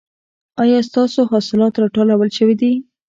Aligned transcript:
ایا 0.63 0.79
ستاسو 0.89 1.19
حاصلات 1.31 1.73
راټول 1.81 2.07
شوي 2.37 2.55
دي؟ 2.61 2.71